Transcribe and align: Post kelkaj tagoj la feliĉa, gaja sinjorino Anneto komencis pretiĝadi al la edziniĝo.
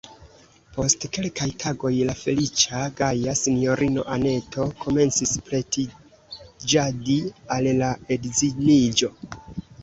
Post 0.75 1.03
kelkaj 1.17 1.45
tagoj 1.63 1.91
la 2.09 2.15
feliĉa, 2.21 2.79
gaja 3.01 3.35
sinjorino 3.41 4.05
Anneto 4.15 4.65
komencis 4.85 5.35
pretiĝadi 5.51 7.19
al 7.59 7.71
la 7.83 7.93
edziniĝo. 8.17 9.13